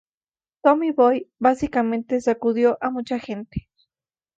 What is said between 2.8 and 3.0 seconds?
a